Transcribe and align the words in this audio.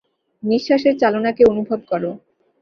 নিশ্বাসের 0.43 0.95
চালনাকে 0.97 1.43
অনুভব 1.45 1.79
করো। 1.87 2.11